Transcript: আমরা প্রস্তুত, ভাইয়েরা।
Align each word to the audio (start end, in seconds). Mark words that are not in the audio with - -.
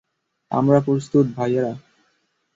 আমরা 0.51 0.79
প্রস্তুত, 0.79 1.25
ভাইয়েরা। 1.35 1.73